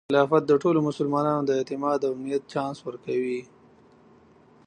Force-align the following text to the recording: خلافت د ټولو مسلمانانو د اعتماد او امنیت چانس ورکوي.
خلافت 0.09 0.43
د 0.47 0.51
ټولو 0.63 0.79
مسلمانانو 0.89 1.43
د 1.45 1.51
اعتماد 1.59 1.99
او 2.07 2.11
امنیت 2.17 2.43
چانس 2.53 2.77
ورکوي. 2.87 3.41